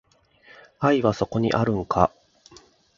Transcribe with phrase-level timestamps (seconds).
[0.79, 2.11] 愛はそこにあるんか